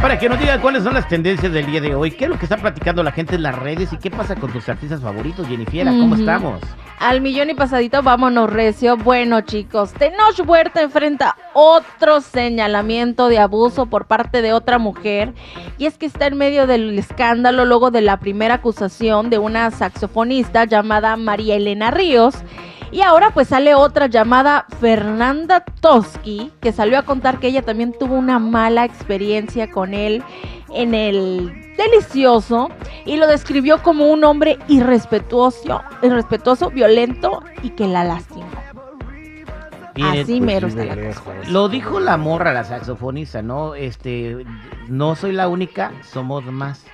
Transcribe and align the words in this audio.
para 0.00 0.18
que 0.18 0.28
nos 0.28 0.38
diga 0.38 0.60
cuáles 0.60 0.84
son 0.84 0.94
las 0.94 1.08
tendencias 1.08 1.52
del 1.52 1.66
día 1.66 1.80
de 1.80 1.94
hoy. 1.94 2.10
¿Qué 2.12 2.24
es 2.24 2.30
lo 2.30 2.38
que 2.38 2.44
está 2.44 2.56
platicando 2.56 3.02
la 3.02 3.10
gente 3.10 3.34
en 3.34 3.42
las 3.42 3.58
redes 3.58 3.92
y 3.92 3.96
qué 3.96 4.10
pasa 4.10 4.36
con 4.36 4.52
tus 4.52 4.68
artistas 4.68 5.00
favoritos, 5.00 5.46
Jennifiera? 5.48 5.90
¿Cómo 5.90 6.14
estamos? 6.14 6.60
Al 7.00 7.20
millón 7.20 7.50
y 7.50 7.54
pasadito, 7.54 8.02
vámonos 8.02 8.50
recio. 8.50 8.96
Bueno, 8.96 9.40
chicos, 9.40 9.92
Tenoch 9.92 10.40
Huerta 10.46 10.82
enfrenta 10.82 11.36
otro 11.54 12.20
señalamiento 12.20 13.28
de 13.28 13.38
abuso 13.38 13.86
por 13.86 14.06
parte 14.06 14.42
de 14.42 14.52
otra 14.52 14.78
mujer. 14.78 15.32
Y 15.78 15.86
es 15.86 15.98
que 15.98 16.06
está 16.06 16.26
en 16.26 16.36
medio 16.36 16.66
del 16.66 16.98
escándalo 16.98 17.64
luego 17.64 17.90
de 17.90 18.00
la 18.00 18.18
primera 18.18 18.54
acusación 18.54 19.30
de 19.30 19.38
una 19.38 19.70
saxofonista 19.70 20.64
llamada 20.64 21.16
María 21.16 21.56
Elena 21.56 21.90
Ríos. 21.90 22.34
Y 22.90 23.02
ahora 23.02 23.30
pues 23.30 23.48
sale 23.48 23.74
otra 23.74 24.06
llamada 24.06 24.66
Fernanda 24.80 25.60
Toski, 25.60 26.52
que 26.60 26.72
salió 26.72 26.98
a 26.98 27.02
contar 27.02 27.38
que 27.38 27.48
ella 27.48 27.62
también 27.62 27.94
tuvo 27.98 28.14
una 28.14 28.38
mala 28.38 28.84
experiencia 28.84 29.70
con 29.70 29.94
él 29.94 30.22
en 30.70 30.94
el 30.94 31.74
delicioso 31.76 32.70
y 33.04 33.16
lo 33.16 33.26
describió 33.26 33.82
como 33.82 34.10
un 34.10 34.24
hombre 34.24 34.58
irrespetuoso, 34.68 35.82
irrespetuoso, 36.02 36.70
violento 36.70 37.42
y 37.62 37.70
que 37.70 37.86
la 37.86 38.04
lastimó. 38.04 38.46
Así 40.02 40.24
pues, 40.24 40.40
mero 40.40 40.68
está 40.68 40.84
la 40.84 40.94
cosa. 40.94 41.32
Lo 41.48 41.68
dijo 41.68 42.00
la 42.00 42.16
morra, 42.16 42.52
la 42.52 42.64
saxofonista, 42.64 43.42
¿no? 43.42 43.74
Este, 43.74 44.44
no 44.88 45.16
soy 45.16 45.32
la 45.32 45.48
única, 45.48 45.92
somos 46.02 46.44
más. 46.44 46.84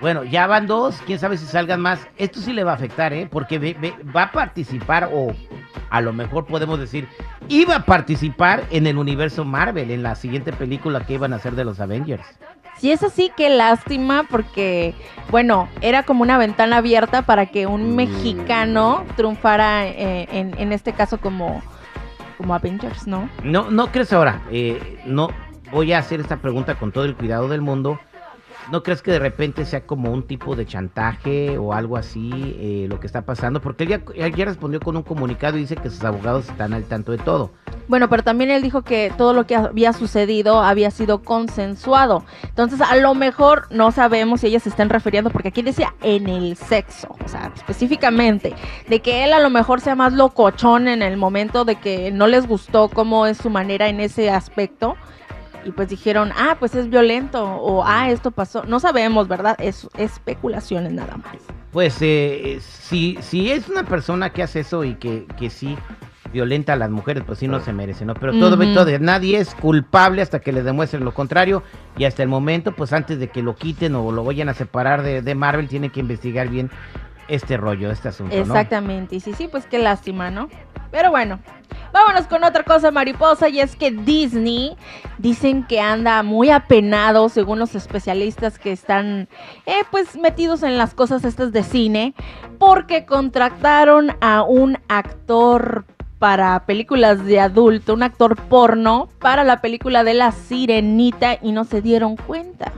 Bueno, 0.00 0.22
ya 0.22 0.46
van 0.46 0.66
dos, 0.68 1.00
quién 1.06 1.18
sabe 1.18 1.36
si 1.36 1.44
salgan 1.46 1.80
más. 1.80 2.06
Esto 2.16 2.40
sí 2.40 2.52
le 2.52 2.62
va 2.62 2.72
a 2.72 2.74
afectar, 2.76 3.12
¿eh? 3.12 3.28
Porque 3.30 3.58
ve- 3.58 3.76
ve- 3.80 3.94
va 4.14 4.24
a 4.24 4.32
participar, 4.32 5.10
o 5.12 5.32
a 5.90 6.00
lo 6.00 6.12
mejor 6.12 6.46
podemos 6.46 6.78
decir, 6.78 7.08
iba 7.48 7.74
a 7.76 7.84
participar 7.84 8.62
en 8.70 8.86
el 8.86 8.96
universo 8.96 9.44
Marvel, 9.44 9.90
en 9.90 10.04
la 10.04 10.14
siguiente 10.14 10.52
película 10.52 11.00
que 11.04 11.14
iban 11.14 11.32
a 11.32 11.36
hacer 11.36 11.54
de 11.56 11.64
los 11.64 11.80
Avengers. 11.80 12.24
Si 12.76 12.92
es 12.92 13.02
así, 13.02 13.32
qué 13.36 13.48
lástima 13.48 14.24
porque, 14.30 14.94
bueno, 15.32 15.68
era 15.80 16.04
como 16.04 16.22
una 16.22 16.38
ventana 16.38 16.76
abierta 16.76 17.22
para 17.22 17.46
que 17.46 17.66
un 17.66 17.96
mexicano 17.96 19.04
triunfara 19.16 19.84
eh, 19.88 20.28
en, 20.30 20.56
en 20.58 20.72
este 20.72 20.92
caso 20.92 21.18
como, 21.18 21.60
como 22.36 22.54
Avengers, 22.54 23.08
¿no? 23.08 23.28
No, 23.42 23.68
no 23.72 23.90
crees 23.90 24.12
ahora, 24.12 24.42
eh, 24.52 25.00
no 25.06 25.30
voy 25.72 25.92
a 25.92 25.98
hacer 25.98 26.20
esta 26.20 26.36
pregunta 26.36 26.76
con 26.76 26.92
todo 26.92 27.04
el 27.04 27.16
cuidado 27.16 27.48
del 27.48 27.62
mundo. 27.62 27.98
¿No 28.70 28.82
crees 28.82 29.00
que 29.00 29.12
de 29.12 29.18
repente 29.18 29.64
sea 29.64 29.86
como 29.86 30.12
un 30.12 30.26
tipo 30.26 30.54
de 30.54 30.66
chantaje 30.66 31.56
o 31.56 31.72
algo 31.72 31.96
así 31.96 32.30
eh, 32.58 32.86
lo 32.88 33.00
que 33.00 33.06
está 33.06 33.22
pasando? 33.22 33.62
Porque 33.62 33.84
él 33.84 33.90
ya, 33.90 34.00
él 34.14 34.34
ya 34.34 34.44
respondió 34.44 34.78
con 34.78 34.94
un 34.94 35.02
comunicado 35.02 35.56
y 35.56 35.60
dice 35.60 35.76
que 35.76 35.88
sus 35.88 36.04
abogados 36.04 36.48
están 36.48 36.74
al 36.74 36.84
tanto 36.84 37.12
de 37.12 37.18
todo. 37.18 37.50
Bueno, 37.88 38.10
pero 38.10 38.22
también 38.22 38.50
él 38.50 38.60
dijo 38.60 38.82
que 38.82 39.10
todo 39.16 39.32
lo 39.32 39.46
que 39.46 39.56
había 39.56 39.94
sucedido 39.94 40.60
había 40.60 40.90
sido 40.90 41.22
consensuado. 41.22 42.24
Entonces, 42.42 42.82
a 42.82 42.96
lo 42.96 43.14
mejor 43.14 43.66
no 43.70 43.90
sabemos 43.90 44.42
si 44.42 44.48
ellas 44.48 44.64
se 44.64 44.68
están 44.68 44.90
refiriendo, 44.90 45.30
porque 45.30 45.48
aquí 45.48 45.62
decía 45.62 45.94
en 46.02 46.28
el 46.28 46.56
sexo, 46.56 47.16
o 47.24 47.28
sea, 47.28 47.50
específicamente, 47.56 48.54
de 48.88 49.00
que 49.00 49.24
él 49.24 49.32
a 49.32 49.40
lo 49.40 49.48
mejor 49.48 49.80
sea 49.80 49.94
más 49.94 50.12
locochón 50.12 50.88
en 50.88 51.00
el 51.00 51.16
momento 51.16 51.64
de 51.64 51.76
que 51.76 52.10
no 52.10 52.26
les 52.26 52.46
gustó 52.46 52.90
cómo 52.90 53.24
es 53.24 53.38
su 53.38 53.48
manera 53.48 53.88
en 53.88 54.00
ese 54.00 54.28
aspecto. 54.30 54.96
Y 55.64 55.72
pues 55.72 55.88
dijeron, 55.88 56.32
ah, 56.36 56.56
pues 56.58 56.74
es 56.74 56.88
violento, 56.88 57.44
o 57.44 57.84
ah, 57.84 58.10
esto 58.10 58.30
pasó. 58.30 58.64
No 58.64 58.80
sabemos, 58.80 59.28
¿verdad? 59.28 59.56
Es 59.58 59.88
especulaciones 59.96 60.92
nada 60.92 61.16
más. 61.16 61.36
Pues 61.72 61.96
eh, 62.00 62.58
si, 62.60 63.18
si 63.20 63.50
es 63.50 63.68
una 63.68 63.84
persona 63.84 64.30
que 64.30 64.42
hace 64.42 64.60
eso 64.60 64.84
y 64.84 64.94
que, 64.94 65.26
que 65.38 65.50
sí 65.50 65.76
violenta 66.32 66.74
a 66.74 66.76
las 66.76 66.90
mujeres, 66.90 67.22
pues 67.26 67.38
sí 67.38 67.48
no 67.48 67.60
se 67.60 67.72
merece, 67.72 68.04
¿no? 68.04 68.14
Pero 68.14 68.38
todo, 68.38 68.54
Ujú. 68.56 68.74
todo, 68.74 68.98
nadie 68.98 69.38
es 69.38 69.54
culpable 69.54 70.22
hasta 70.22 70.40
que 70.40 70.52
le 70.52 70.62
demuestren 70.62 71.04
lo 71.04 71.12
contrario 71.12 71.62
y 71.96 72.04
hasta 72.04 72.22
el 72.22 72.28
momento, 72.28 72.72
pues 72.72 72.92
antes 72.92 73.18
de 73.18 73.28
que 73.28 73.42
lo 73.42 73.54
quiten 73.54 73.94
o 73.94 74.12
lo 74.12 74.24
vayan 74.24 74.48
a 74.48 74.54
separar 74.54 75.02
de, 75.02 75.22
de 75.22 75.34
Marvel, 75.34 75.68
tienen 75.68 75.90
que 75.90 76.00
investigar 76.00 76.48
bien 76.48 76.70
este 77.28 77.56
rollo, 77.56 77.90
este 77.90 78.08
asunto, 78.08 78.34
¿no? 78.34 78.42
Exactamente, 78.42 79.16
y 79.16 79.20
sí, 79.20 79.34
sí, 79.34 79.48
pues 79.48 79.66
qué 79.66 79.78
lástima, 79.78 80.30
¿no? 80.30 80.48
Pero 80.90 81.10
bueno, 81.10 81.40
vámonos 81.92 82.26
con 82.26 82.44
otra 82.44 82.64
cosa 82.64 82.90
mariposa 82.90 83.48
y 83.48 83.60
es 83.60 83.76
que 83.76 83.90
Disney 83.90 84.76
dicen 85.18 85.66
que 85.66 85.80
anda 85.80 86.22
muy 86.22 86.50
apenado 86.50 87.28
según 87.28 87.58
los 87.58 87.74
especialistas 87.74 88.58
que 88.58 88.72
están 88.72 89.28
eh, 89.66 89.82
pues 89.90 90.16
metidos 90.16 90.62
en 90.62 90.78
las 90.78 90.94
cosas 90.94 91.24
estas 91.24 91.52
de 91.52 91.62
cine 91.62 92.14
porque 92.58 93.04
contrataron 93.04 94.16
a 94.20 94.42
un 94.42 94.78
actor 94.88 95.84
para 96.18 96.66
películas 96.66 97.24
de 97.24 97.40
adulto, 97.40 97.94
un 97.94 98.02
actor 98.02 98.36
porno 98.36 99.08
para 99.20 99.44
la 99.44 99.60
película 99.60 100.04
de 100.04 100.14
la 100.14 100.32
sirenita 100.32 101.38
y 101.40 101.52
no 101.52 101.64
se 101.64 101.80
dieron 101.80 102.16
cuenta. 102.16 102.72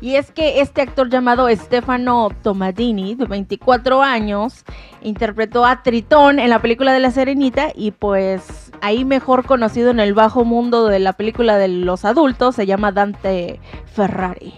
Y 0.00 0.16
es 0.16 0.30
que 0.30 0.60
este 0.60 0.82
actor 0.82 1.08
llamado 1.08 1.48
Stefano 1.50 2.30
Tomadini, 2.42 3.14
de 3.14 3.26
24 3.26 4.02
años, 4.02 4.64
interpretó 5.02 5.64
a 5.64 5.82
Tritón 5.82 6.38
en 6.38 6.50
la 6.50 6.60
película 6.60 6.92
de 6.92 7.00
La 7.00 7.10
Serenita 7.10 7.68
y 7.74 7.90
pues 7.90 8.72
ahí 8.80 9.04
mejor 9.04 9.44
conocido 9.44 9.90
en 9.90 10.00
el 10.00 10.14
bajo 10.14 10.44
mundo 10.44 10.86
de 10.86 10.98
la 10.98 11.14
película 11.14 11.56
de 11.58 11.68
los 11.68 12.04
adultos 12.04 12.54
se 12.54 12.66
llama 12.66 12.92
Dante 12.92 13.60
Ferrari. 13.86 14.54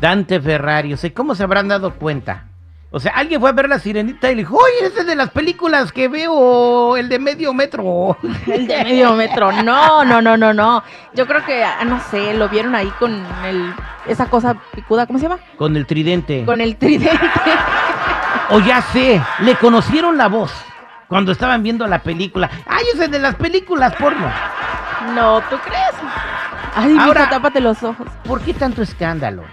Dante 0.00 0.40
Ferrari, 0.40 0.92
o 0.92 0.96
sea, 0.96 1.12
¿cómo 1.12 1.34
se 1.34 1.42
habrán 1.42 1.68
dado 1.68 1.94
cuenta? 1.94 2.47
O 2.90 2.98
sea, 3.00 3.12
alguien 3.12 3.38
fue 3.38 3.50
a 3.50 3.52
ver 3.52 3.68
la 3.68 3.78
sirenita 3.78 4.30
y 4.30 4.34
le 4.34 4.42
dijo, 4.42 4.56
oye, 4.56 4.86
ese 4.86 5.00
es 5.00 5.06
de 5.06 5.14
las 5.14 5.28
películas 5.30 5.92
que 5.92 6.08
veo, 6.08 6.96
el 6.96 7.10
de 7.10 7.18
medio 7.18 7.52
metro. 7.52 8.16
El 8.46 8.66
de 8.66 8.82
medio 8.82 9.12
metro. 9.12 9.52
No, 9.62 10.04
no, 10.06 10.22
no, 10.22 10.38
no, 10.38 10.54
no. 10.54 10.82
Yo 11.14 11.26
creo 11.26 11.44
que, 11.44 11.62
ah, 11.62 11.84
no 11.84 12.00
sé, 12.10 12.32
lo 12.32 12.48
vieron 12.48 12.74
ahí 12.74 12.90
con 12.98 13.12
el, 13.44 13.74
esa 14.06 14.26
cosa 14.30 14.56
picuda, 14.74 15.06
¿cómo 15.06 15.18
se 15.18 15.24
llama? 15.28 15.38
Con 15.58 15.76
el 15.76 15.84
tridente. 15.86 16.44
Con 16.46 16.60
el 16.60 16.76
tridente. 16.76 17.10
O 18.50 18.60
ya 18.60 18.80
sé, 18.80 19.20
le 19.40 19.56
conocieron 19.56 20.16
la 20.16 20.28
voz 20.28 20.50
cuando 21.06 21.32
estaban 21.32 21.62
viendo 21.62 21.86
la 21.86 21.98
película. 22.02 22.48
Ay, 22.66 22.82
ese 22.94 23.04
es 23.04 23.10
de 23.10 23.18
las 23.18 23.34
películas 23.34 23.94
porno. 23.96 24.26
No, 25.14 25.42
¿tú 25.50 25.56
crees? 25.58 25.92
Ay, 26.74 26.92
Ahora- 26.92 27.04
Ahora, 27.04 27.28
tápate 27.28 27.60
los 27.60 27.82
ojos. 27.82 28.06
¿Por 28.24 28.40
qué 28.40 28.54
tanto 28.54 28.80
escándalo? 28.80 29.44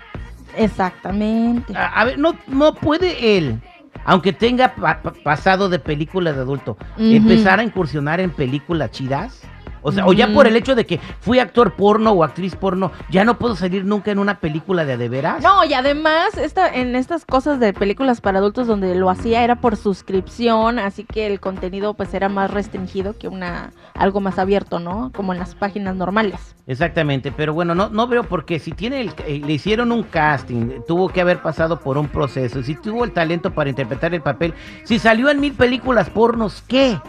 Exactamente. 0.58 1.76
A, 1.76 2.02
a 2.02 2.06
ver, 2.06 2.18
no, 2.20 2.36
no 2.48 2.74
puede 2.76 3.38
él, 3.38 3.60
aunque 4.06 4.34
tenga 4.34 4.76
pa- 4.76 5.02
pa- 5.02 5.14
pasado 5.24 5.70
de 5.70 5.80
películas 5.80 6.36
de 6.36 6.42
adulto, 6.42 6.78
empezar 6.98 7.60
a 7.60 7.64
incursionar 7.64 8.20
en 8.20 8.32
películas 8.32 8.92
chidas. 8.92 9.42
O 9.88 9.92
sea, 9.92 10.08
o 10.08 10.14
ya 10.14 10.34
por 10.34 10.48
el 10.48 10.56
hecho 10.56 10.74
de 10.74 10.88
que 10.88 11.00
fui 11.20 11.38
actor 11.38 11.76
porno 11.76 12.10
o 12.10 12.24
actriz 12.24 12.56
porno, 12.56 12.92
ya 13.12 13.24
no 13.24 13.38
puedo 13.38 13.56
salir 13.56 13.86
nunca 13.86 14.10
en 14.10 14.18
una 14.18 14.40
película 14.40 14.84
de 14.84 14.94
a 14.94 14.98
de 14.98 15.10
veras. 15.10 15.44
No, 15.44 15.64
y 15.64 15.76
además, 15.76 16.40
esta, 16.40 16.74
en 16.74 16.96
estas 16.96 17.24
cosas 17.24 17.60
de 17.60 17.72
películas 17.72 18.20
para 18.20 18.40
adultos 18.40 18.66
donde 18.66 18.96
lo 18.96 19.12
hacía 19.12 19.44
era 19.44 19.58
por 19.58 19.76
suscripción, 19.76 20.80
así 20.80 21.04
que 21.04 21.28
el 21.28 21.40
contenido 21.40 21.94
pues 21.94 22.16
era 22.16 22.30
más 22.30 22.50
restringido 22.50 23.16
que 23.16 23.28
una 23.28 23.74
algo 23.94 24.22
más 24.22 24.40
abierto, 24.40 24.80
¿no? 24.80 25.12
Como 25.16 25.34
en 25.34 25.40
las 25.40 25.54
páginas 25.54 25.96
normales. 25.96 26.56
Exactamente, 26.66 27.32
pero 27.32 27.54
bueno, 27.54 27.76
no, 27.76 27.90
no 27.90 28.08
veo 28.08 28.24
por 28.24 28.46
qué. 28.46 28.58
Si 28.58 28.72
tiene 28.72 29.02
el, 29.02 29.12
eh, 29.28 29.40
le 29.46 29.54
hicieron 29.54 29.92
un 29.92 30.02
casting, 30.02 30.82
tuvo 30.88 31.10
que 31.10 31.22
haber 31.22 31.44
pasado 31.44 31.80
por 31.80 32.00
un 32.00 32.08
proceso. 32.08 32.64
Si 32.64 32.74
tuvo 32.74 33.04
el 33.04 33.12
talento 33.12 33.54
para 33.54 33.70
interpretar 33.70 34.16
el 34.16 34.22
papel, 34.22 34.56
si 34.84 34.98
salió 34.98 35.30
en 35.30 35.40
mil 35.40 35.54
películas 35.54 36.10
pornos, 36.10 36.64
¿qué? 36.68 37.00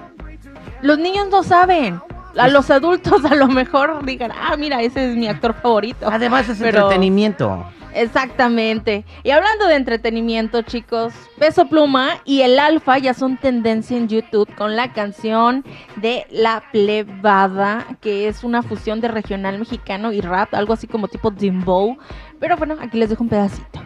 Los 0.82 0.98
niños 0.98 1.28
no 1.30 1.42
saben. 1.42 2.02
A 2.38 2.48
los 2.48 2.70
adultos 2.70 3.24
a 3.24 3.34
lo 3.34 3.48
mejor 3.48 4.04
digan, 4.04 4.30
ah, 4.32 4.56
mira, 4.56 4.82
ese 4.82 5.10
es 5.10 5.16
mi 5.16 5.26
actor 5.28 5.54
favorito. 5.54 6.08
Además 6.10 6.48
es 6.48 6.58
Pero- 6.58 6.80
entretenimiento. 6.82 7.64
Exactamente. 7.94 9.06
Y 9.22 9.30
hablando 9.30 9.66
de 9.68 9.74
entretenimiento, 9.76 10.60
chicos, 10.60 11.14
Peso 11.38 11.66
Pluma 11.66 12.18
y 12.26 12.42
el 12.42 12.58
Alfa 12.58 12.98
ya 12.98 13.14
son 13.14 13.38
tendencia 13.38 13.96
en 13.96 14.06
YouTube 14.06 14.54
con 14.54 14.76
la 14.76 14.92
canción 14.92 15.64
de 15.96 16.26
La 16.30 16.62
Plebada, 16.72 17.86
que 18.02 18.28
es 18.28 18.44
una 18.44 18.62
fusión 18.62 19.00
de 19.00 19.08
regional 19.08 19.58
mexicano 19.58 20.12
y 20.12 20.20
rap, 20.20 20.52
algo 20.52 20.74
así 20.74 20.86
como 20.86 21.08
tipo 21.08 21.30
Dembow. 21.30 21.96
Pero 22.38 22.58
bueno, 22.58 22.76
aquí 22.82 22.98
les 22.98 23.08
dejo 23.08 23.22
un 23.22 23.30
pedacito. 23.30 23.80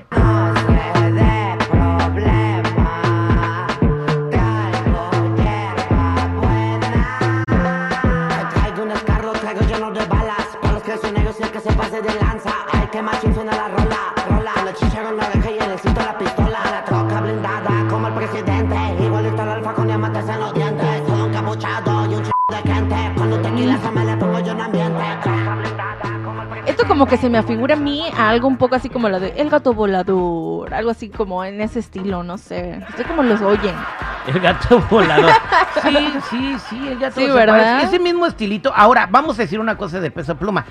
Que 27.11 27.17
se 27.17 27.29
me 27.29 27.39
afigura 27.39 27.75
a 27.75 27.77
mí 27.77 28.05
a 28.17 28.31
algo 28.31 28.47
un 28.47 28.57
poco 28.57 28.77
así 28.77 28.89
como 28.89 29.09
lo 29.09 29.19
de 29.19 29.35
El 29.37 29.51
gato 29.51 29.75
volador, 29.75 30.73
algo 30.73 30.91
así 30.91 31.09
como 31.09 31.45
en 31.45 31.61
ese 31.61 31.81
estilo, 31.81 32.23
no 32.23 32.39
sé. 32.39 32.81
Estoy 32.89 33.05
como 33.05 33.25
los 33.25 33.41
oyen. 33.43 33.75
El 34.29 34.39
gato 34.39 34.81
volador. 34.89 35.33
Sí, 35.83 36.13
sí, 36.31 36.57
sí, 36.69 36.89
el 36.89 36.99
gato 36.99 37.21
Sí, 37.21 37.27
se 37.27 37.33
¿verdad? 37.33 37.83
Ese 37.83 37.99
mismo 37.99 38.27
estilito. 38.27 38.73
Ahora, 38.75 39.09
vamos 39.11 39.39
a 39.39 39.43
decir 39.43 39.59
una 39.59 39.77
cosa 39.77 39.99
de 39.99 40.11
peso 40.11 40.37
pluma. 40.37 40.67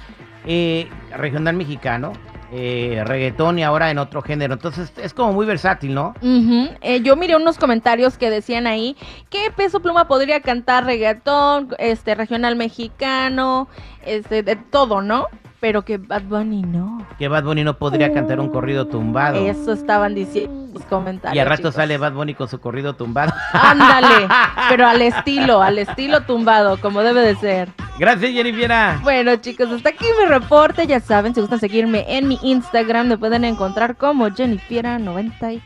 Eh, 0.46 0.90
regional 1.18 1.56
mexicano, 1.56 2.14
eh, 2.52 3.04
reggaetón 3.06 3.60
y 3.60 3.64
ahora 3.64 3.92
en 3.92 3.98
otro 3.98 4.22
género. 4.22 4.54
Entonces 4.54 4.94
es 4.98 5.14
como 5.14 5.34
muy 5.34 5.46
versátil, 5.46 5.94
¿no? 5.94 6.14
Eh, 6.22 7.02
yo 7.02 7.16
miré 7.18 7.36
unos 7.36 7.58
comentarios 7.58 8.18
que 8.18 8.30
decían 8.30 8.66
ahí 8.66 8.96
que 9.30 9.52
Peso 9.52 9.82
Pluma 9.82 10.08
podría 10.08 10.42
cantar 10.42 10.86
reggaetón, 10.86 11.76
este 11.80 12.16
regional 12.16 12.56
mexicano, 12.56 13.68
este 14.06 14.44
de 14.44 14.56
todo, 14.56 15.02
¿no? 15.02 15.28
Pero 15.60 15.84
que 15.84 15.98
Bad 15.98 16.24
Bunny 16.24 16.62
no. 16.62 17.06
Que 17.18 17.28
Bad 17.28 17.44
Bunny 17.44 17.64
no 17.64 17.78
podría 17.78 18.14
cantar 18.14 18.40
un 18.40 18.50
corrido 18.50 18.88
tumbado. 18.88 19.46
Eso 19.46 19.74
estaban 19.74 20.16
diciendo 20.16 20.70
los 20.74 20.84
comentarios. 20.84 21.36
y 21.36 21.40
al 21.40 21.48
rato 21.48 21.64
chicos. 21.64 21.76
sale 21.76 21.98
Bad 21.98 22.14
Bunny 22.14 22.34
con 22.34 22.48
su 22.48 22.60
corrido 22.60 22.94
tumbado. 22.94 23.34
Ándale, 23.54 24.28
pero 24.70 24.88
al 24.88 25.02
estilo, 25.02 25.62
al 25.62 25.80
estilo 25.80 26.22
tumbado, 26.22 26.80
como 26.80 27.02
debe 27.02 27.22
de 27.22 27.36
ser. 27.36 27.70
Gracias, 27.98 28.32
Jennifer. 28.32 28.72
Bueno, 29.04 29.36
chicos, 29.38 29.70
hasta 29.70 29.90
aquí 29.90 30.06
mi 30.22 30.26
reporte. 30.30 30.88
Ya 30.88 31.02
saben, 31.02 31.36
si 31.36 31.42
gustan 31.42 31.60
seguirme 31.60 32.06
en 32.08 32.30
mi 32.30 32.40
Instagram, 32.42 33.08
me 33.08 33.18
pueden 33.18 33.44
encontrar 33.44 33.98
como 33.98 34.30
Jennifiera94. 34.30 35.62